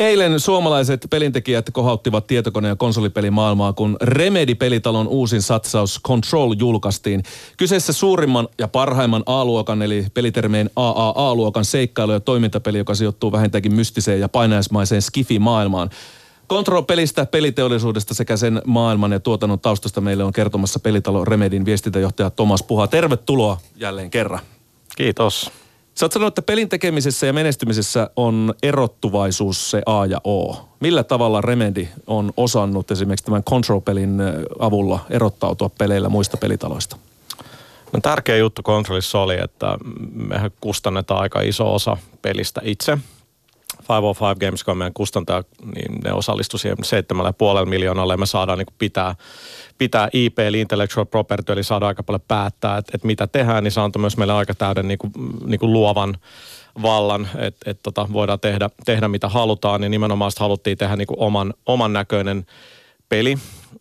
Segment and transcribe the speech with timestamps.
[0.00, 7.22] Eilen suomalaiset pelintekijät kohauttivat tietokone- ja konsolipelimaailmaa, kun Remedy-pelitalon uusin satsaus Control julkaistiin.
[7.56, 14.20] Kyseessä suurimman ja parhaimman A-luokan, eli pelitermeen AAA-luokan seikkailu- ja toimintapeli, joka sijoittuu vähintäänkin mystiseen
[14.20, 15.90] ja painajaismaiseen Skifi-maailmaan.
[16.48, 22.62] Control-pelistä, peliteollisuudesta sekä sen maailman ja tuotannon taustasta meille on kertomassa pelitalo Remedin viestintäjohtaja Tomas
[22.62, 22.86] Puha.
[22.86, 24.40] Tervetuloa jälleen kerran.
[24.96, 25.50] Kiitos.
[26.00, 30.68] Sä oot sanonut, että pelin tekemisessä ja menestymisessä on erottuvaisuus se A ja O.
[30.80, 34.22] Millä tavalla Remedy on osannut esimerkiksi tämän Control-pelin
[34.58, 36.96] avulla erottautua peleillä muista pelitaloista?
[37.92, 39.78] No, tärkeä juttu Controlissa oli, että
[40.14, 42.98] mehän kustannetaan aika iso osa pelistä itse.
[43.90, 45.44] 505 Gamescom meidän kustantaja,
[45.74, 46.78] niin ne osallistu siihen
[47.62, 49.14] 7,5 miljoonalle ja me saadaan niin pitää,
[49.78, 53.72] pitää IP eli intellectual property, eli saadaan aika paljon päättää, että, että mitä tehdään, niin
[53.72, 55.12] se antoi myös meille aika täyden niin kuin,
[55.44, 56.16] niin kuin luovan
[56.82, 61.20] vallan, että, että tota, voidaan tehdä, tehdä mitä halutaan, niin nimenomaan haluttiin tehdä niin kuin
[61.20, 62.46] oman, oman näköinen
[63.10, 63.38] peli.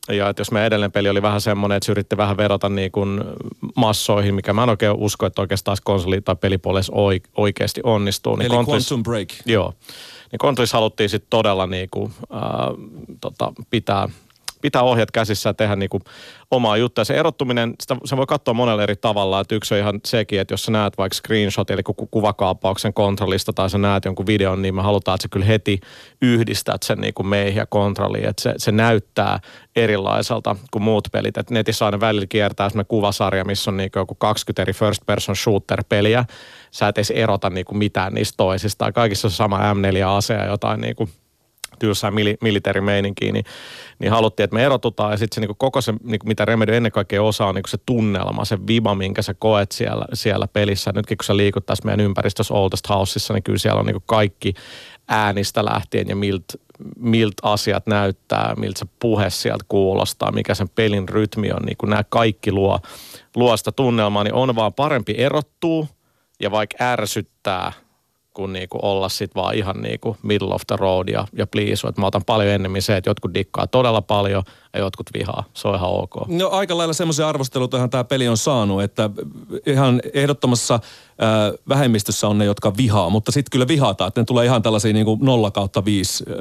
[0.09, 2.91] Ja että jos meidän edellinen peli oli vähän semmoinen, että se yritti vähän verrata niin
[2.91, 3.21] kuin
[3.75, 6.93] massoihin, mikä mä en oikein usko, että oikeastaan konsoli- tai pelipuolessa
[7.37, 8.35] oikeasti onnistuu.
[8.35, 9.29] Niin Eli Contris, Quantum Break.
[9.45, 9.73] Joo.
[10.31, 12.41] Niin Contris haluttiin sitten todella niin kuin, äh,
[13.21, 14.09] tota, pitää,
[14.61, 16.03] pitää ohjat käsissä ja tehdä niin kuin
[16.51, 17.03] omaa juttua.
[17.03, 19.39] Se erottuminen, sitä, se voi katsoa monella eri tavalla.
[19.39, 23.69] Että yksi on ihan sekin, että jos sä näet vaikka screenshot, eli kuvakaappauksen kontrollista tai
[23.69, 25.79] sä näet jonkun videon, niin me halutaan, että sä kyllä heti
[26.21, 28.27] yhdistät sen niin kuin meihin ja kontrolliin.
[28.27, 29.39] Että se, se näyttää
[29.75, 31.37] erilaiselta kuin muut pelit.
[31.37, 35.35] Että netissä aina välillä kiertää semmoinen kuvasarja, missä on niin joku 20 eri first person
[35.35, 36.25] shooter-peliä.
[36.71, 38.91] Sä et edes erota niin kuin mitään niistä toisista.
[38.91, 41.09] Kaikissa on sama M4-ase ja jotain niin kuin
[41.79, 43.45] tylsää mili, militeerimeininkiä, niin,
[43.99, 46.91] niin haluttiin, että me erotutaan ja sitten se niin koko se, niin mitä Remedy ennen
[46.91, 50.91] kaikkea osaa, on niin se tunnelma, se viba, minkä sä koet siellä, siellä pelissä.
[50.95, 54.53] Nytkin kun sä liikut tässä meidän ympäristössä Oldest Houseissa, niin kyllä siellä on niin kaikki
[55.07, 56.53] äänistä lähtien ja miltä
[56.95, 61.89] milt asiat näyttää, miltä se puhe sieltä kuulostaa, mikä sen pelin rytmi on, niin kun
[61.89, 62.79] nämä kaikki luo,
[63.35, 65.87] luo sitä tunnelmaa, niin on vaan parempi erottuu
[66.39, 67.71] ja vaikka ärsyttää–
[68.39, 71.87] kuin niinku olla sitten vaan ihan niinku middle of the road ja, ja please.
[71.87, 75.43] Että mä otan paljon enemmän se, että jotkut dikkaa todella paljon ja jotkut vihaa.
[75.53, 76.15] Se on ihan ok.
[76.27, 79.09] No aika lailla semmoisia arvosteluita tämä peli on saanut, että
[79.65, 80.79] ihan ehdottomassa äh,
[81.69, 85.05] vähemmistössä on ne, jotka vihaa, mutta sitten kyllä vihataan, että ne tulee ihan tällaisia niin
[85.05, 86.35] kuin 0 kautta 5 äh,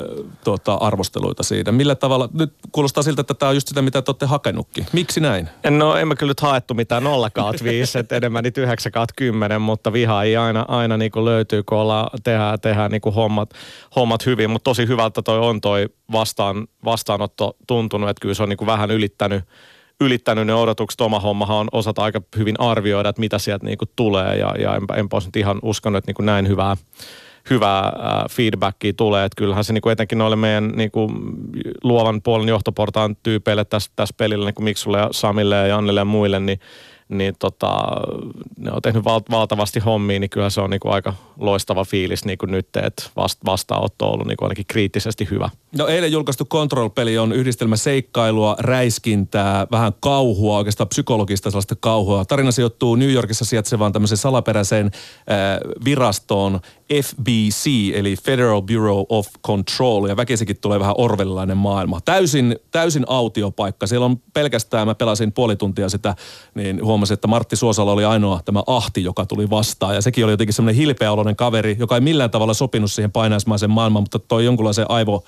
[0.45, 1.73] tuota, arvosteluita siitä.
[1.73, 4.87] Millä tavalla, nyt kuulostaa siltä, että tämä on just sitä, mitä te olette hakenutkin.
[4.93, 5.49] Miksi näin?
[5.71, 9.15] No en mä kyllä nyt haettu mitään 0 kautta 5, että enemmän niitä 9 kautta
[9.17, 13.15] 10, mutta vihaa ei aina, aina niin kuin löytyy, kun ollaan, tehdään, tehdään niin kuin
[13.15, 13.51] hommat,
[13.97, 18.49] hommat hyvin, mutta tosi hyvältä toi on toi vastaan, vastaanotto tuntunut, että kyllä se on
[18.49, 19.45] niin kuin vähän ylittänyt,
[20.01, 21.01] ylittänyt ne odotukset.
[21.01, 24.77] Oma hommahan on osata aika hyvin arvioida, että mitä sieltä niin kuin tulee ja, ja
[24.77, 26.77] enpä, enpä olisi nyt ihan uskonut, että niin kuin näin hyvää,
[27.51, 27.93] hyvää
[28.31, 29.25] feedbackia tulee.
[29.25, 31.13] Että kyllähän se niin kuin etenkin noille meidän niin kuin
[31.85, 36.05] luovan puolen johtoportaan tyypeille tässä, tässä pelillä, niin kuin Miksulle ja Samille ja Jannelle ja
[36.05, 36.61] muille, niin
[37.09, 37.77] niin tota,
[38.59, 42.47] ne on tehnyt val- valtavasti hommia, niin kyllä se on niinku aika loistava fiilis niinku
[42.47, 45.51] nyt, että vast- vastaanotto on ollut niinku ainakin kriittisesti hyvä.
[45.77, 52.25] No eilen julkaistu Control-peli on yhdistelmä seikkailua, räiskintää, vähän kauhua, oikeastaan psykologista sellaista kauhua.
[52.25, 54.93] Tarina sijoittuu New Yorkissa sijaitsevaan tämmöiseen salaperäiseen äh,
[55.85, 56.61] virastoon
[56.95, 62.01] FBC, eli Federal Bureau of Control, ja väkisikin tulee vähän orvelilainen maailma.
[62.01, 63.87] Täysin, täysin autiopaikka.
[63.87, 66.15] Siellä on pelkästään, mä pelasin puoli tuntia sitä,
[66.55, 69.95] niin huomasin, että Martti Suosalo oli ainoa tämä ahti, joka tuli vastaan.
[69.95, 74.03] Ja sekin oli jotenkin semmoinen hilpeäoloinen kaveri, joka ei millään tavalla sopinut siihen painaismaisen maailmaan,
[74.03, 75.25] mutta toi jonkunlaisen aivo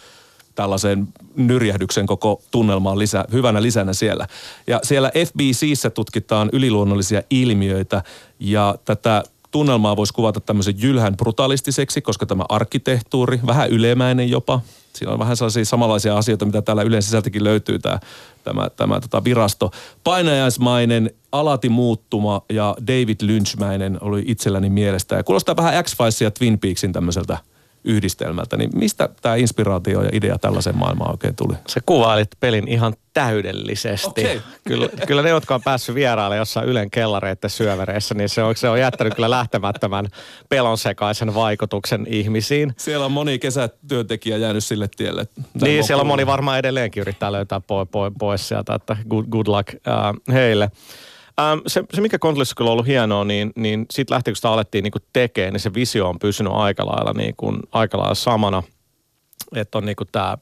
[0.54, 4.26] tällaisen nyrjähdyksen koko tunnelmaan lisä, hyvänä lisänä siellä.
[4.66, 8.02] Ja siellä FBCissä tutkitaan yliluonnollisia ilmiöitä
[8.40, 14.60] ja tätä tunnelmaa voisi kuvata tämmöisen jylhän brutalistiseksi, koska tämä arkkitehtuuri, vähän ylemäinen jopa,
[14.92, 17.98] Siinä on vähän sellaisia samanlaisia asioita, mitä täällä yleensä sisältäkin löytyy tämä,
[18.44, 19.70] tämä, tämä tota virasto.
[20.04, 25.16] Painajaismainen, alati muuttuma ja David Lynchmäinen oli itselläni mielestä.
[25.16, 27.38] Ja kuulostaa vähän X-Files ja Twin Peaksin tämmöiseltä
[27.84, 31.54] yhdistelmältä, niin mistä tämä inspiraatio ja idea tällaiseen maailmaan oikein tuli?
[31.68, 32.94] Se kuvailit pelin ihan
[33.24, 34.20] täydellisesti.
[34.20, 34.40] Okay.
[34.64, 38.68] Kyllä, kyllä ne, jotka on päässyt vieraille jossain Ylen kellareiden syövereissä, niin se on, se
[38.68, 40.06] on jättänyt kyllä lähtemättömän
[40.48, 42.74] pelonsekaisen vaikutuksen ihmisiin.
[42.76, 45.26] Siellä on moni kesätyöntekijä jäänyt sille tielle.
[45.62, 49.46] Niin, siellä on moni varmaan edelleenkin yrittää löytää pois, pois, pois sieltä, että good, good
[49.46, 50.70] luck uh, heille.
[51.40, 54.50] Ähm, se, se, mikä Controlissa kyllä on ollut hienoa, niin, niin sitten lähti, kun sitä
[54.50, 58.62] alettiin niin tekemään, niin se visio on pysynyt aika lailla, niin kuin, aika lailla samana.
[59.54, 60.38] Että on niin tämä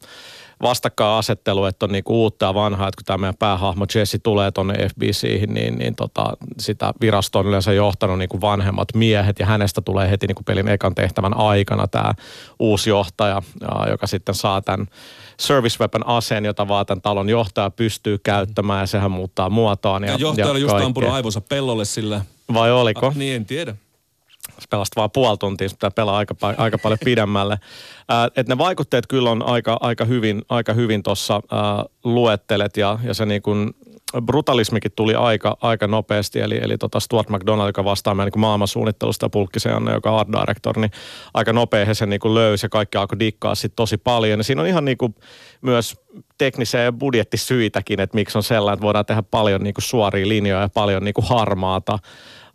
[0.62, 4.74] vastakkainasettelu, että on niinku uutta ja vanhaa, että kun tämä meidän päähahmo Jesse tulee tuonne
[4.88, 10.10] FBCihin, niin, niin tota, sitä virastoa on yleensä johtanut niinku vanhemmat miehet ja hänestä tulee
[10.10, 12.14] heti niinku pelin ekan tehtävän aikana tämä
[12.58, 13.42] uusi johtaja,
[13.90, 14.86] joka sitten saa tämän
[15.40, 20.04] service weapon aseen, jota vaan tämän talon johtaja pystyy käyttämään ja sehän muuttaa muotoaan.
[20.04, 22.20] Ja, ja johtaja oli just ampunut aivonsa pellolle sillä.
[22.54, 23.06] Vai oliko?
[23.06, 23.76] Ah, niin, en tiedä
[24.70, 27.58] pelasta vaan puoli tuntia, pitää pelaa aika, aika paljon pidemmälle.
[28.08, 31.42] Ää, et ne vaikutteet kyllä on aika, aika hyvin, aika hyvin tuossa
[32.04, 33.74] luettelet ja, ja se niin kuin
[34.22, 39.24] brutalismikin tuli aika, aika nopeasti, eli, eli tota Stuart McDonald, joka vastaa meidän niin maailmansuunnittelusta
[39.24, 40.90] ja Pulkkisen joka on art director, niin
[41.34, 44.40] aika nopea he sen niin löysi ja kaikki alkoi dikkaa sit tosi paljon.
[44.40, 45.14] Ja siinä on ihan niin kuin
[45.60, 45.96] myös
[46.38, 50.62] teknisiä ja budjettisyitäkin, että miksi on sellainen, että voidaan tehdä paljon niin kuin suoria linjoja
[50.62, 51.98] ja paljon niin kuin harmaata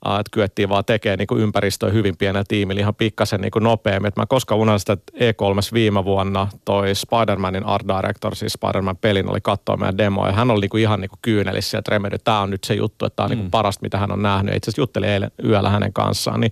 [0.05, 4.07] että kyettiin vaan tekemään niin ympäristöä hyvin pienellä tiimillä ihan pikkasen niin kuin nopeammin.
[4.07, 8.97] Et mä koskaan unohdan sitä, että E3 viime vuonna toi Spider-Manin art director, siis Spider-Man
[8.97, 11.91] pelin oli katsoa meidän demoa ja hän oli niin kuin ihan niin kuin kyynelissä, että
[11.91, 13.51] Remedy, tämä on nyt se juttu, että tämä on niin kuin mm.
[13.51, 14.55] parasta, mitä hän on nähnyt.
[14.55, 16.51] Itse asiassa juttelin eilen yöllä hänen kanssaan, niin,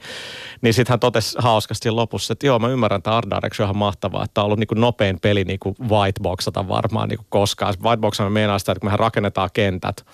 [0.61, 3.77] niin sitten hän totesi hauskasti lopussa, että joo, mä ymmärrän, että art direction on ihan
[3.77, 7.27] mahtavaa, että tämä on ollut niin kuin nopein peli niin kuin whiteboxata varmaan niin kuin
[7.29, 7.73] koskaan.
[7.83, 10.05] Whiteboxana meinaa sitä, että kun mehän rakennetaan kentät,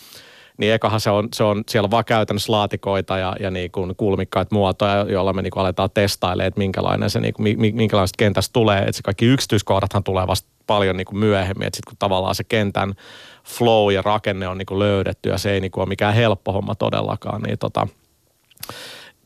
[0.57, 3.95] niin ekahan se on, se on siellä on vaan käytännössä laatikoita ja, ja niin kuin
[3.95, 8.53] kulmikkaita muotoja, joilla me niin kuin aletaan testailemaan, että minkälainen se, niin kuin, minkälaista kentästä
[8.53, 8.79] tulee.
[8.79, 12.43] Että se kaikki yksityiskohdathan tulee vasta paljon niin kuin myöhemmin, että sitten kun tavallaan se
[12.43, 12.93] kentän
[13.45, 16.51] flow ja rakenne on niin kuin löydetty ja se ei niin kuin ole mikään helppo
[16.51, 17.87] homma todellakaan, niin tota,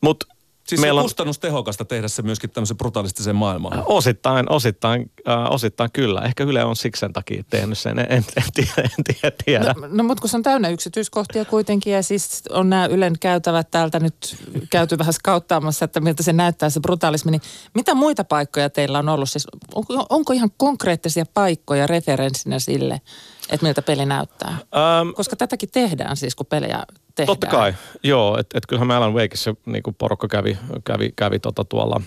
[0.02, 0.26] mutta
[0.72, 3.84] Siis Meillä on kustannustehokasta tehdä se myöskin tämmöisen brutalistiseen maailmaan.
[3.86, 6.22] Osittain, osittain, äh, osittain kyllä.
[6.22, 8.24] Ehkä Yle on siksi sen takia tehnyt sen, en, en,
[8.54, 8.72] tiedä.
[8.78, 9.74] En tiedä, tiedä.
[9.74, 13.72] No, no mutta kun se on täynnä yksityiskohtia kuitenkin ja siis on nämä Ylen käytävät
[13.72, 14.38] täältä nyt
[14.70, 17.32] käyty vähän skauttaamassa, että miltä se näyttää se brutalismi.
[17.32, 17.42] Niin
[17.74, 19.30] mitä muita paikkoja teillä on ollut?
[19.30, 23.02] Siis onko, onko ihan konkreettisia paikkoja referenssinä sille,
[23.50, 24.50] että miltä peli näyttää?
[24.50, 26.84] Ähm, Koska tätäkin tehdään siis, kun pelejä
[27.16, 27.38] tehdään.
[27.38, 27.74] Totta kai,
[28.04, 28.38] joo.
[28.38, 32.02] Että et kyllähän me Alan Wakeissa niin porukka kävi, kävi, kävi tota tuolla,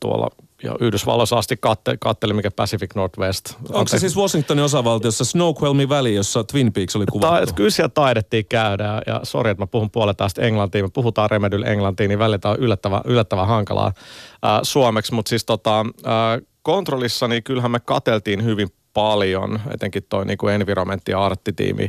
[0.00, 0.30] tuolla
[0.62, 3.54] ja Yhdysvalloissa asti katte, katteli, mikä Pacific Northwest.
[3.72, 7.46] Onko se siis Washingtonin osavaltiossa Snoqualmie Valley, jossa Twin Peaks oli kuvattu?
[7.46, 10.82] Ta, kyllä siellä taidettiin käydä ja, sori, että mä puhun puolet taas englantia.
[10.82, 15.14] Me puhutaan Remedyl englantiin, niin välillä on yllättävän, yllättävän hankalaa äh, suomeksi.
[15.14, 18.68] Mutta siis tota, äh, kontrollissa, niin kyllähän me kateltiin hyvin
[18.98, 21.88] paljon, etenkin toi niin kuin environmentti- ja arttitiimi,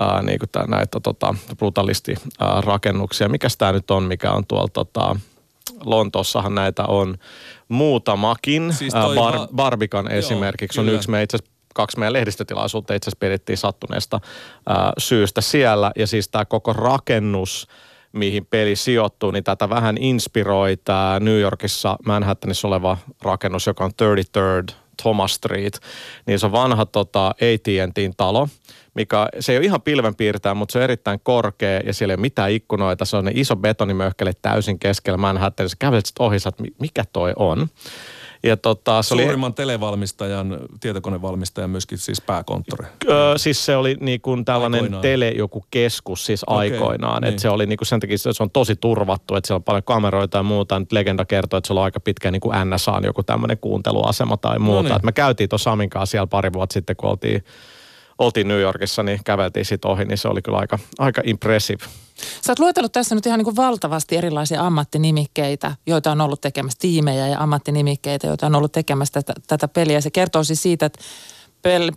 [0.00, 3.28] ää, niin kuin tää, näitä tota, brutalisti ää, rakennuksia.
[3.28, 5.16] Mikäs tämä nyt on, mikä on tuolla tota,
[5.84, 7.16] Lontoossahan näitä on
[7.68, 8.72] muutamakin.
[8.72, 10.90] Siis ää, Bar- va- Barbican joo, esimerkiksi kyllä.
[10.90, 11.38] on yksi me itse
[11.74, 14.20] kaksi meidän lehdistötilaisuutta itse asiassa pidettiin sattuneesta
[14.66, 15.92] ää, syystä siellä.
[15.96, 17.68] Ja siis tämä koko rakennus,
[18.12, 23.90] mihin peli sijoittuu, niin tätä vähän inspiroi tämä New Yorkissa Manhattanissa oleva rakennus, joka on
[23.90, 25.78] 33rd Thomas Street,
[26.26, 28.48] niin se on vanha tota, AT&Tin talo,
[28.94, 32.20] mikä se ei ole ihan pilvenpiirtää, mutta se on erittäin korkea ja siellä ei ole
[32.20, 33.04] mitään ikkunoita.
[33.04, 35.76] Se on ne iso betonimöhkele täysin keskellä Manhattanissa.
[35.80, 37.68] Kävelet ohi, että mikä toi on.
[38.42, 42.86] Ja tota, se Suurimman oli, televalmistajan, tietokonevalmistajan myöskin siis pääkonttori.
[43.08, 45.02] Öö, siis se oli niin kuin tällainen aikoinaan.
[45.02, 47.22] tele joku keskus siis okay, aikoinaan.
[47.22, 47.28] Niin.
[47.28, 49.82] Että se oli niin kuin sen takia, se on tosi turvattu, että siellä on paljon
[49.82, 50.78] kameroita ja muuta.
[50.78, 54.58] Nyt legenda kertoo, että se on aika pitkä niin kuin NSA joku tämmöinen kuunteluasema tai
[54.58, 54.88] muuta.
[54.88, 55.06] No niin.
[55.06, 57.44] me käytiin tuossa Samin kanssa siellä pari vuotta sitten, kun oltiin
[58.24, 61.84] oltiin New Yorkissa, niin käveltiin sitten ohi, niin se oli kyllä aika, aika impressive.
[62.42, 66.78] Sä oot luetellut tässä nyt ihan niin kuin valtavasti erilaisia ammattinimikkeitä, joita on ollut tekemässä
[66.80, 70.00] tiimejä ja ammattinimikkeitä, joita on ollut tekemässä tätä, tätä peliä.
[70.00, 70.98] Se kertoo siis siitä, että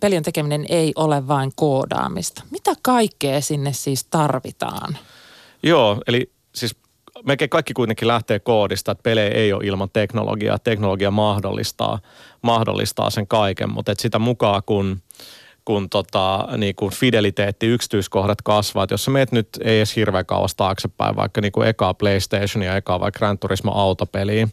[0.00, 2.42] pelien tekeminen ei ole vain koodaamista.
[2.50, 4.98] Mitä kaikkea sinne siis tarvitaan?
[5.62, 6.76] Joo, eli siis
[7.24, 10.58] melkein kaikki kuitenkin lähtee koodista, että pelejä ei ole ilman teknologiaa.
[10.58, 11.98] Teknologia mahdollistaa,
[12.42, 15.02] mahdollistaa sen kaiken, mutta että sitä mukaan kun
[15.66, 18.84] kun tota, niin kuin fideliteetti, yksityiskohdat kasvaa.
[18.84, 22.76] Et jos sä meet nyt ei edes hirveän kauas taaksepäin, vaikka niin kuin ekaa PlayStationia,
[22.76, 24.52] ekaa vaikka Gran Turismo autopeliä, niin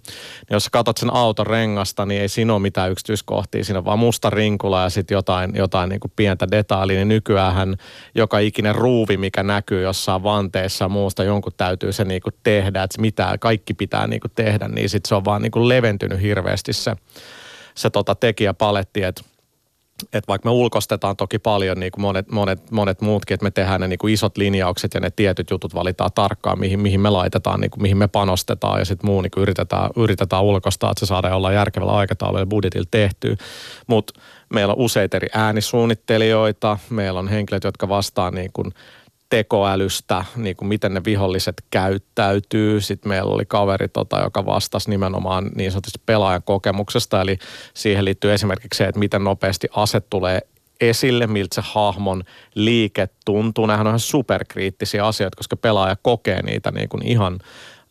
[0.51, 3.63] jos sä katsot sen auton rengasta, niin ei siinä ole mitään yksityiskohtia.
[3.63, 6.97] Siinä on vaan musta rinkula ja sitten jotain, jotain niin kuin pientä detailia.
[6.97, 7.77] Niin nykyään
[8.15, 13.01] joka ikinen ruuvi, mikä näkyy jossain vanteessa muusta, jonkun täytyy se niin kuin tehdä, että
[13.01, 16.73] mitä kaikki pitää niin kuin tehdä, niin sitten se on vaan niin kuin leventynyt hirveästi
[16.73, 16.95] se,
[17.75, 19.23] se tota tekijäpaletti, että
[20.03, 23.81] että vaikka me ulkostetaan toki paljon niin kuin monet, monet, monet muutkin, että me tehdään
[23.81, 27.61] ne niin kuin isot linjaukset ja ne tietyt jutut valitaan tarkkaan, mihin, mihin me laitetaan,
[27.61, 31.05] niin kuin, mihin me panostetaan ja sitten muu niin kuin yritetään, yritetään ulkostaa, että se
[31.05, 33.37] saadaan olla järkevällä aikataululla ja budjetilla tehty.
[33.87, 34.19] Mutta
[34.53, 38.73] meillä on useita eri äänisuunnittelijoita, meillä on henkilöt, jotka vastaa niin kuin
[39.33, 42.81] tekoälystä, niin kuin miten ne viholliset käyttäytyy.
[42.81, 47.37] Sitten meillä oli kaveri, tota, joka vastasi nimenomaan niin sanotusti pelaajan kokemuksesta, eli
[47.73, 50.41] siihen liittyy esimerkiksi se, että miten nopeasti ase tulee
[50.81, 52.23] esille, miltä se hahmon
[52.55, 53.65] liike tuntuu.
[53.65, 57.39] Nämähän on ihan superkriittisiä asioita, koska pelaaja kokee niitä niin kuin ihan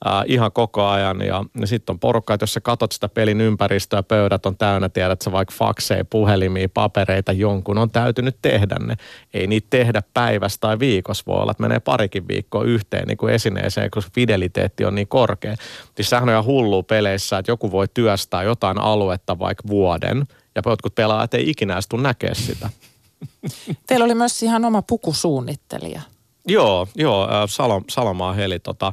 [0.06, 1.20] äh, ihan koko ajan.
[1.20, 4.88] Ja, ja sitten on porukka, että jos sä katsot sitä pelin ympäristöä, pöydät on täynnä,
[4.88, 8.94] tiedät sä vaikka fakseja, puhelimia, papereita, jonkun on täytynyt tehdä ne.
[9.34, 13.34] Ei niitä tehdä päivässä tai viikossa, voi olla, että menee parikin viikkoa yhteen niin kuin
[13.34, 15.54] esineeseen, koska fideliteetti on niin korkea.
[15.94, 20.62] Siis sehän on ihan hullu peleissä, että joku voi työstää jotain aluetta vaikka vuoden, ja
[20.66, 22.70] jotkut pelaajat ei ikinä edes näkee sitä.
[23.86, 26.00] Teillä oli myös ihan oma pukusuunnittelija.
[26.46, 28.92] Joo, joo, Salo, Salomaa Heli tota,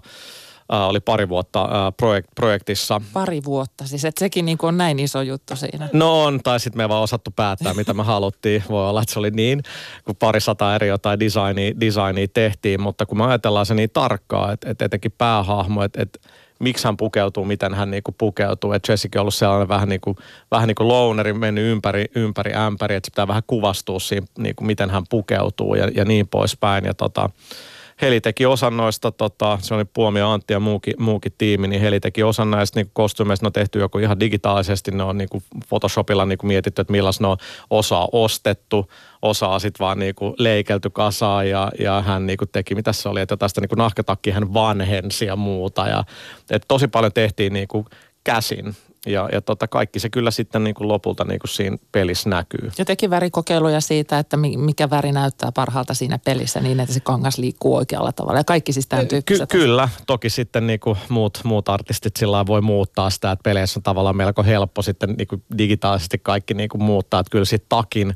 [0.74, 3.02] äh, oli pari vuotta äh, projekt, projektissa.
[3.14, 5.90] Pari vuotta, siis että sekin niin on näin iso juttu siinä.
[5.94, 8.64] No on, tai sitten me ei vaan osattu päättää, mitä me haluttiin.
[8.70, 9.64] Voi olla, että se oli niin,
[10.06, 14.52] kun pari sata eri jotain designia, designia tehtiin, mutta kun me ajatellaan se niin tarkkaa,
[14.52, 16.20] että, että etenkin päähahmo, että, että
[16.60, 18.74] miksi hän pukeutuu, miten hän niinku pukeutuu.
[18.74, 20.18] Että Jessica on ollut sellainen vähän niin kuin,
[20.52, 24.56] vähän niin kuin louneri mennyt ympäri, ympäri ämpäri, että se pitää vähän kuvastua siinä, niin
[24.56, 26.86] kuin miten hän pukeutuu ja, ja niin poispäin.
[26.86, 27.30] Ja tota,
[28.01, 31.82] Heli teki osan noista, tota, se oli Puomi ja Antti ja muukin, muukin tiimi, niin
[31.82, 35.29] Heli teki osan näistä niin kostymeista, ne on tehty joku ihan digitaalisesti, ne on niin
[35.29, 37.38] kuin Photoshopilla niin kuin mietitty, että millaista ne on
[37.70, 38.91] osaa ostettu,
[39.22, 43.10] osaa sitten vaan niin kuin leikelty kasaan ja, ja hän niin kuin teki, mitä se
[43.10, 46.03] oli, että tästä niin kuin nahkatakki hän vanhensi ja muuta ja
[46.50, 47.86] että tosi paljon tehtiin niin kuin
[48.24, 48.75] käsin
[49.06, 52.72] ja, ja tota, kaikki se kyllä sitten niin kuin lopulta niin kuin siinä pelissä näkyy.
[52.77, 57.38] Ja teki värikokeiluja siitä, että mikä väri näyttää parhaalta siinä pelissä niin, että se kangas
[57.38, 58.39] liikkuu oikealla tavalla.
[58.39, 62.62] Ja kaikki siis tämän Ky- Kyllä, toki sitten niin kuin muut, muut artistit sillä voi
[62.62, 66.84] muuttaa sitä, että peleissä on tavallaan melko helppo sitten niin kuin digitaalisesti kaikki niin kuin
[66.84, 67.20] muuttaa.
[67.20, 68.13] Että kyllä sitten takin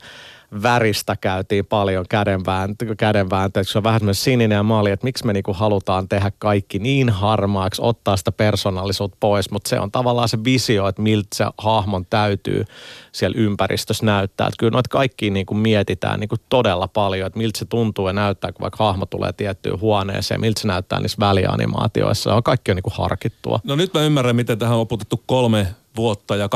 [0.63, 5.33] väristä käytiin paljon kädenvääntöä, kädenvääntöä se on vähän semmoinen sininen ja maali, että miksi me
[5.33, 10.43] niinku halutaan tehdä kaikki niin harmaaksi, ottaa sitä persoonallisuutta pois, mutta se on tavallaan se
[10.43, 12.65] visio, että miltä se hahmon täytyy
[13.11, 14.47] siellä ympäristössä näyttää.
[14.47, 18.51] Että kyllä noita kaikki niinku mietitään niinku todella paljon, että miltä se tuntuu ja näyttää,
[18.51, 22.35] kun vaikka hahmo tulee tiettyyn huoneeseen, miltä se näyttää niissä välianimaatioissa.
[22.35, 23.59] On kaikki on niinku harkittua.
[23.63, 26.49] No nyt mä ymmärrän, miten tähän on oputettu kolme vuotta ja 20-30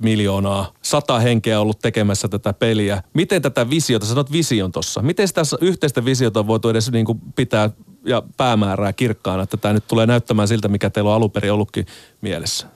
[0.00, 3.02] miljoonaa, sata henkeä ollut tekemässä tätä peliä.
[3.14, 7.20] Miten tätä visiota, sanot vision tuossa, miten sitä yhteistä visiota on voitu edes niin kuin
[7.36, 7.70] pitää
[8.04, 11.86] ja päämäärää kirkkaana, että tämä nyt tulee näyttämään siltä, mikä teillä on alun perin ollutkin
[12.20, 12.66] mielessä?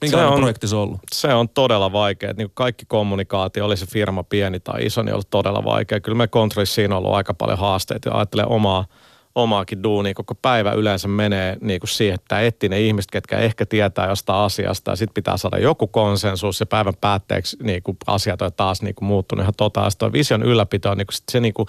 [0.00, 1.00] Minkälainen se on, projekti se on ollut?
[1.14, 2.32] Se on todella vaikea.
[2.32, 6.00] Niin kaikki kommunikaatio, oli se firma pieni tai iso, niin on ollut todella vaikea.
[6.00, 8.84] Kyllä me kontrollissa siinä on ollut aika paljon haasteita ja ajattelee omaa–
[9.34, 10.14] omaakin duunia.
[10.14, 14.38] Koko päivä yleensä menee niin kuin siihen, että etsii ne ihmiset, ketkä ehkä tietää jostain
[14.38, 18.82] asiasta ja sitten pitää saada joku konsensus ja päivän päätteeksi niin kuin asiat on taas
[18.82, 19.98] niin kuin muuttunut ihan totaalisesti.
[19.98, 21.66] Tuo vision ylläpito on niin kuin se niin kuin,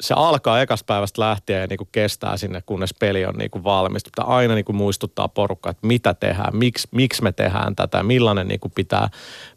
[0.00, 4.04] se alkaa ekasta päivästä lähtien ja niin kuin kestää sinne, kunnes peli on niin valmis.
[4.04, 8.48] Pitää aina niin kuin muistuttaa porukkaa, että mitä tehdään, miksi, miksi me tehdään tätä, millainen
[8.48, 9.08] niin kuin pitää,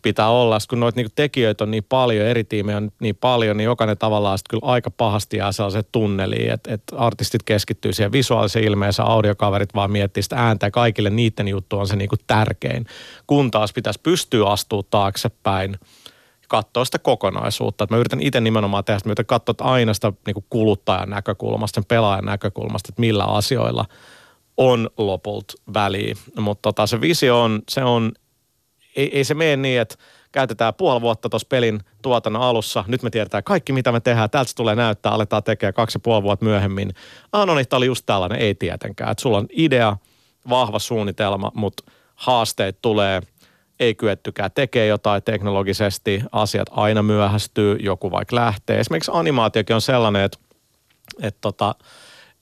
[0.02, 0.60] pitää olla.
[0.60, 3.66] Sitten kun noita niin kuin tekijöitä on niin paljon, eri tiimejä on niin paljon, niin
[3.66, 8.66] jokainen tavallaan sitten kyllä aika pahasti jää sellaiseen tunneliin, että, että artistit keskittyy siihen visuaaliseen
[8.66, 12.86] ilmeeseen, audiokaverit vaan miettii sitä ääntä ja kaikille niiden juttu on se niin kuin tärkein.
[13.28, 15.78] Kun taas pitäisi pystyä astua taaksepäin–
[16.48, 17.84] katsoa sitä kokonaisuutta.
[17.84, 21.76] Että mä yritän itse nimenomaan tehdä sitä, mä yritän katsoa aina sitä niin kuluttajan näkökulmasta,
[21.76, 23.86] sen pelaajan näkökulmasta, että millä asioilla
[24.58, 26.16] on lopulta väliä.
[26.40, 28.12] Mutta tota, se visio on, se on,
[28.96, 29.96] ei, ei se mene niin, että
[30.32, 32.84] käytetään puoli vuotta tuossa pelin tuotannon alussa.
[32.88, 34.30] Nyt me tiedetään kaikki, mitä me tehdään.
[34.30, 36.94] Täältä se tulee näyttää, aletaan tekemään kaksi ja puoli vuotta myöhemmin.
[37.32, 38.40] Ah, no niin, oli just tällainen.
[38.40, 39.12] Ei tietenkään.
[39.12, 39.98] Että sulla on idea,
[40.50, 43.22] vahva suunnitelma, mutta haasteet tulee–
[43.80, 48.80] ei kyettykään tekemään jotain teknologisesti, asiat aina myöhästyy, joku vaikka lähtee.
[48.80, 50.38] Esimerkiksi animaatiokin on sellainen, että,
[51.22, 51.76] että tota,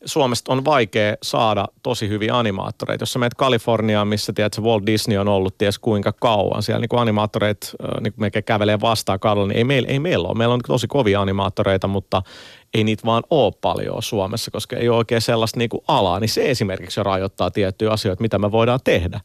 [0.06, 3.02] Suomesta on vaikea saada tosi hyviä animaattoreita.
[3.02, 6.90] Jos sä menet Kaliforniaan, missä tiedät, Walt Disney on ollut ties kuinka kauan, siellä niin
[6.90, 7.68] kuin animaattoreita
[8.02, 10.38] niin kuin melkein kävelee vastaan kadulla, niin ei meillä, ei meillä ole.
[10.38, 12.22] Meillä on tosi kovia animaattoreita, mutta
[12.74, 16.30] ei niitä vaan ole paljon Suomessa, koska ei ole oikein sellaista niin kuin alaa, niin
[16.30, 19.20] se esimerkiksi rajoittaa tiettyjä asioita, mitä me voidaan tehdä.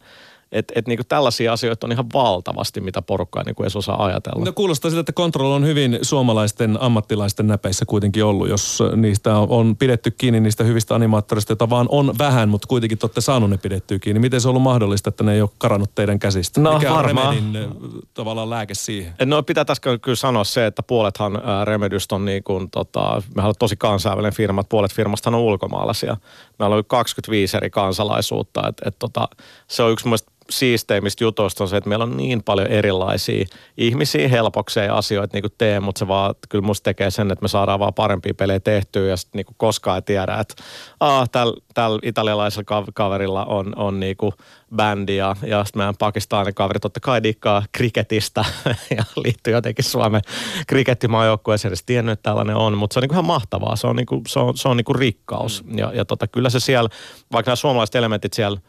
[0.53, 4.45] Että et niinku tällaisia asioita on ihan valtavasti, mitä porukka ei niinku edes osaa ajatella.
[4.45, 9.77] No kuulostaa siltä, että Control on hyvin suomalaisten ammattilaisten näpeissä kuitenkin ollut, jos niistä on
[9.77, 13.57] pidetty kiinni niistä hyvistä animaattorista, joita vaan on vähän, mutta kuitenkin te olette saanut ne
[13.57, 14.21] pidettyä kiinni.
[14.21, 16.61] Miten se on ollut mahdollista, että ne ei ole karannut teidän käsistä?
[16.61, 17.29] No Mikä varmaan.
[17.29, 17.71] on Remedin
[18.15, 19.13] tavallaan lääke siihen?
[19.25, 23.55] No pitää tässä kyllä sanoa se, että puolethan Remedystä on niin kuin, tota, mehän on
[23.59, 26.17] tosi kansainvälinen firma, puolet firmasta on ulkomaalaisia.
[26.59, 29.29] Meillä on 25 eri kansalaisuutta, että et, tota,
[29.69, 33.45] se on yksi muista siisteimmistä jutuista on se, että meillä on niin paljon erilaisia
[33.77, 37.49] ihmisiä, helpokseen asioita niin kuin tee, mutta se vaan kyllä musta tekee sen, että me
[37.49, 40.55] saadaan vaan parempia pelejä tehtyä ja sitten niin koskaan ei tiedä, että
[41.01, 44.33] ah, tällä täl italialaisella kaverilla on, on niin kuin
[44.77, 48.45] bändi ja, ja sitten meidän pakistanin kaveri totta kai dikkaa kriketistä
[48.97, 50.21] ja liittyy jotenkin Suomen
[50.67, 51.71] krikettimaajoukkueeseen.
[51.71, 53.77] Edes tiennyt, että tällainen on, mutta se on niin kuin ihan mahtavaa.
[53.77, 55.65] Se on, niin kuin, se on, se on niin kuin rikkaus.
[55.65, 55.79] Mm.
[55.79, 56.91] Ja, ja tota, kyllä se siellä,
[57.33, 58.61] vaikka nämä suomalaiset elementit siellä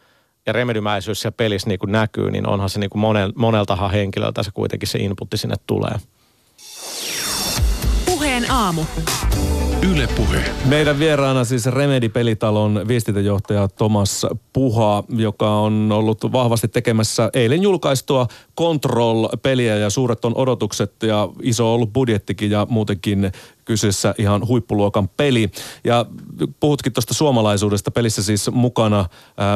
[0.46, 4.42] ja remedymäisyys siellä pelissä niin kuin näkyy, niin onhan se niin kuin monel, moneltahan henkilöltä
[4.42, 5.94] se kuitenkin se inputti sinne tulee.
[8.32, 8.82] Puheen aamu.
[9.92, 10.44] Yle Puhe.
[10.64, 18.26] Meidän vieraana siis Remedi-pelitalon viestintäjohtaja Thomas Puha, joka on ollut vahvasti tekemässä eilen julkaistua
[18.58, 23.32] Control-peliä ja suuret on odotukset ja iso ollut budjettikin ja muutenkin
[23.64, 25.50] kyseessä ihan huippuluokan peli.
[25.84, 26.06] Ja
[26.60, 27.90] puhutkin tuosta suomalaisuudesta.
[27.90, 29.06] Pelissä siis mukana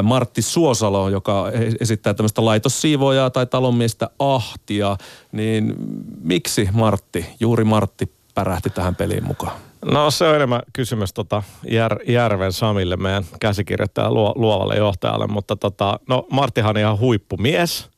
[0.03, 4.97] Martti Suosalo, joka esittää tämmöistä laitossiivoja tai talonmiestä Ahtia.
[5.31, 5.75] Niin
[6.21, 9.57] miksi Martti, juuri Martti pärähti tähän peliin mukaan?
[9.85, 15.55] No se on enemmän kysymys tota Jär, Järven Samille, meidän käsikirjoittaja luo, luovalle johtajalle, mutta
[15.55, 17.89] tota, no Marttihan on ihan huippumies,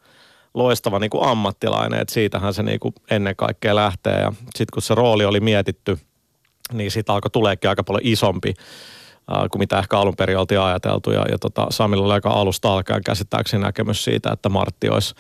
[0.53, 4.81] loistava niin kuin ammattilainen, että siitähän se niin kuin ennen kaikkea lähtee ja sitten kun
[4.81, 6.00] se rooli oli mietitty,
[6.74, 8.53] niin siitä alkoi tuleekin aika paljon isompi
[9.31, 12.74] äh, kuin mitä ehkä alun perin oltiin ajateltu ja, ja tota, Samilla oli aika alusta
[12.74, 15.15] alkaen käsittääkseni näkemys siitä, että Martti olisi,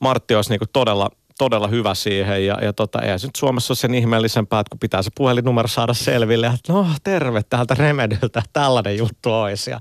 [0.00, 3.72] Martti olisi niin kuin todella– todella hyvä siihen ja, ja tota, ei se nyt Suomessa
[3.72, 8.42] ole sen ihmeellisempää, että kun pitää se puhelinnumero saada selville, että no terve täältä Remedyltä,
[8.52, 9.80] tällainen juttu olisi ja,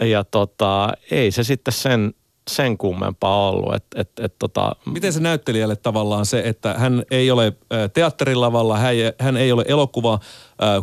[0.00, 2.14] ja tota, ei se sitten sen,
[2.50, 3.74] sen kummempaa ollut.
[3.74, 4.76] Et, et, et, tota...
[4.86, 7.52] Miten se näyttelijälle tavallaan se, että hän ei ole
[7.92, 8.78] teatterilavalla,
[9.18, 10.18] hän ei, ole elokuva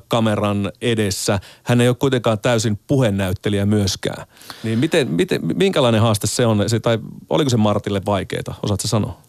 [0.08, 4.28] kameran edessä, hän ei ole kuitenkaan täysin puhenäyttelijä myöskään.
[4.64, 9.22] Niin miten, miten, minkälainen haaste se on, se, tai oliko se Martille vaikeaa, osaatko sanoa?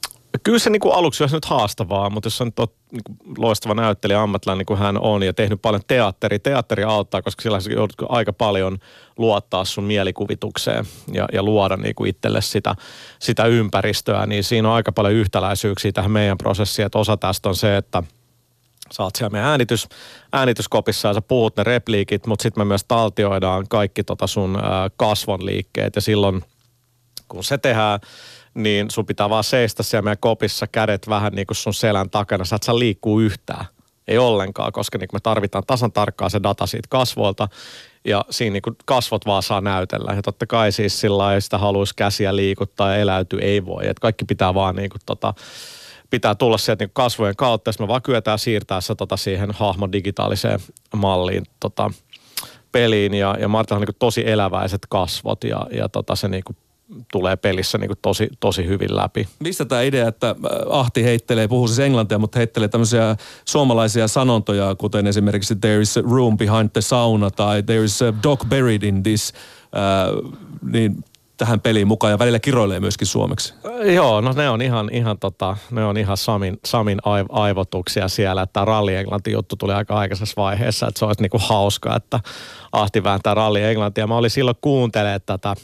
[0.42, 3.74] Kyllä se niin kuin aluksi olisi nyt haastavaa, mutta jos on tot, niin kuin loistava
[3.74, 7.96] näyttelijä ammattilainen niin kuin hän on ja tehnyt paljon teatteri, teatteri auttaa, koska sillä joudut
[8.08, 8.78] aika paljon
[9.18, 12.74] luottaa sun mielikuvitukseen ja, ja luoda niin kuin itselle sitä,
[13.18, 17.56] sitä ympäristöä, niin siinä on aika paljon yhtäläisyyksiä tähän meidän prosessiin, että osa tästä on
[17.56, 18.02] se, että
[18.92, 19.88] sä oot siellä meidän äänitys,
[20.32, 24.58] äänityskopissa ja sä puhut ne repliikit, mutta sitten me myös taltioidaan kaikki tota sun
[24.96, 26.44] kasvon liikkeet ja silloin
[27.28, 28.00] kun se tehdään,
[28.54, 32.44] niin sun pitää vaan seistä siellä meidän kopissa kädet vähän niin kuin sun selän takana.
[32.44, 33.64] Sä et saa liikkuu yhtään.
[34.08, 37.48] Ei ollenkaan, koska niin me tarvitaan tasan tarkkaa se data siitä kasvoilta
[38.04, 40.12] ja siinä niin kasvot vaan saa näytellä.
[40.12, 43.88] Ja totta kai siis sillä sitä haluaisi käsiä liikuttaa ja eläytyä, ei voi.
[43.88, 45.34] Et kaikki pitää vaan niin kuin tota,
[46.10, 49.92] pitää tulla sieltä niin kasvojen kautta, jos me vaan kyetään siirtää se tota siihen hahmon
[49.92, 50.60] digitaaliseen
[50.96, 51.90] malliin tota,
[52.72, 53.14] peliin.
[53.14, 56.44] Ja, ja Marta on niin tosi eläväiset kasvot ja, ja tota, se niin
[57.12, 59.28] tulee pelissä niin kuin tosi, tosi hyvin läpi.
[59.38, 60.36] Mistä tämä idea, että äh,
[60.70, 66.02] Ahti heittelee, puhuu siis englantia, mutta heittelee tämmöisiä suomalaisia sanontoja, kuten esimerkiksi there is a
[66.10, 69.32] room behind the sauna tai there is a dog buried in this,
[69.76, 70.32] äh,
[70.72, 71.04] niin
[71.36, 73.54] tähän peliin mukaan ja välillä kiroilee myöskin suomeksi.
[73.94, 78.42] Joo, no ne on ihan, ihan, tota, ne on ihan Samin, Samin aiv, aivotuksia siellä,
[78.42, 82.20] että ralli englanti juttu tuli aika aikaisessa vaiheessa, että se olisi niinku hauska, että
[82.72, 84.06] Ahti vääntää ralli englantia.
[84.06, 85.54] Mä olin silloin kuuntelemaan tätä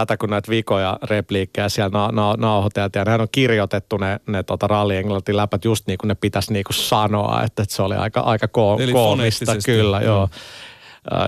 [0.00, 3.00] tätä, kun näitä vikoja, repliikkejä siellä na, na, nauhoiteltiin.
[3.00, 6.52] Ja nehän on kirjoitettu ne, ne tota ralli englantin läpät just niin kuin ne pitäisi
[6.52, 9.52] niin kuin sanoa, että, että se oli aika, aika ko- Eli koomista.
[9.66, 10.22] Kyllä, joo.
[10.22, 10.28] Uh,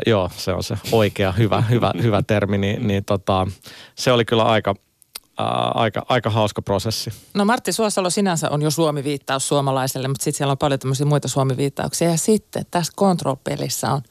[0.07, 3.47] joo, se on se oikea, hyvä, hyvä, hyvä termi, niin, niin tota,
[3.95, 4.77] se oli kyllä aika, uh,
[5.75, 7.11] aika, aika hauska prosessi.
[7.35, 11.29] No Martti Suosalo sinänsä on jo Suomi-viittaus suomalaiselle, mutta sitten siellä on paljon tämmöisiä muita
[11.29, 12.11] Suomi-viittauksia.
[12.11, 14.03] Ja sitten tässä Control-pelissä on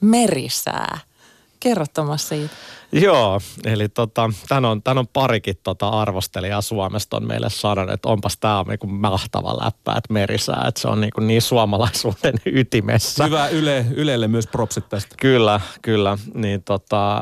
[0.00, 0.98] merisää.
[1.62, 2.54] Kerro Thomas siitä.
[2.92, 8.08] Joo, eli tota, tän on, tän on parikin tota arvostelijaa Suomesta on meille sanonut, että
[8.08, 13.24] onpas tämä on niinku mahtava läppä, että merisää, että se on niinku niin suomalaisuuden ytimessä.
[13.24, 15.14] Hyvä Yle, Ylelle myös propsit tästä.
[15.20, 16.18] Kyllä, kyllä.
[16.34, 17.20] Niin tota,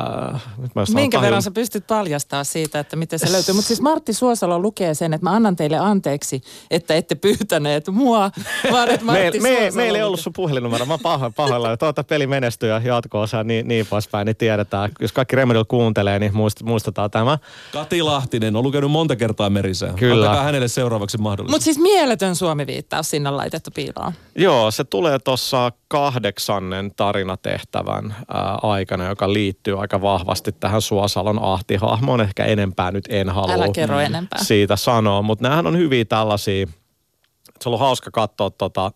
[0.95, 1.23] Minkä tahjun...
[1.23, 3.55] verran sä pystyt paljastaa siitä, että miten se löytyy?
[3.55, 8.31] Mutta siis Martti Suosalo lukee sen, että mä annan teille anteeksi, että ette pyytäneet mua,
[8.73, 11.77] vaan että Martti me, me, Meillä ei ollut sun puhelinnumero, mä pahoin pahoilla.
[11.77, 14.91] Toivottavasti peli menestyy ja jatko-osa niin, niin poispäin, niin tiedetään.
[15.01, 17.39] Jos kaikki Remedy Radiolla kuuntelee, niin muist, muistetaan tämä.
[17.73, 19.93] Kati Lahtinen on lukenut monta kertaa merisää.
[19.93, 20.27] Kyllä.
[20.27, 21.55] Antakaa hänelle seuraavaksi mahdollisuus.
[21.55, 24.13] Mutta siis mieletön Suomi-viittaus sinne laitettu piiloon.
[24.35, 32.21] Joo, se tulee tuossa kahdeksannen tarinatehtävän ää, aikana, joka liittyy aika vahvasti tähän Suosalon ahtihahmoon.
[32.21, 34.45] Ehkä enempää nyt en halua Älä kerro enempää.
[34.45, 36.67] siitä sanoa, mutta nämähän on hyviä tällaisia.
[36.67, 38.93] Se on ollut hauska katsoa tota,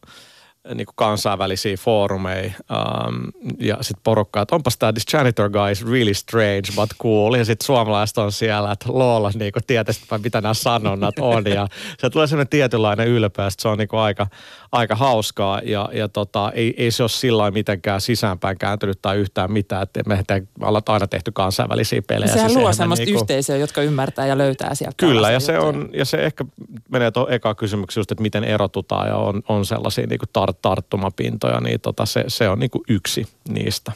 [0.74, 5.86] niin kuin kansainvälisiä foorumeja um, ja sitten porukkaa, että onpas tämä this janitor guy is
[5.86, 7.34] really strange but cool.
[7.34, 11.44] Ja sitten suomalaiset on siellä, että loola niin kuin tietysti mitä nämä sanonnat on.
[11.44, 14.26] Ja se tulee sellainen tietynlainen ylpeä, se on niin kuin aika,
[14.72, 19.52] aika hauskaa ja, ja tota, ei, ei se ole sillä mitenkään sisäänpäin kääntynyt tai yhtään
[19.52, 20.24] mitään, että me
[20.60, 22.32] ollaan aina tehty kansainvälisiä pelejä.
[22.32, 23.20] Sehän se luo semmoista niinku...
[23.20, 24.94] yhteisöä, jotka ymmärtää ja löytää sieltä.
[24.96, 26.44] Kyllä ja se, on, ja se ehkä
[26.88, 30.53] menee tuon eka kysymykseen just, että miten erotutaan ja on, on sellaisia niin kuin tar-
[30.62, 33.92] tarttumapintoja, niin tota, se, se on niin kuin yksi niistä.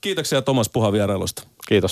[0.00, 1.42] Kiitoksia Tomas Puha vierailusta.
[1.68, 1.84] Kiitos.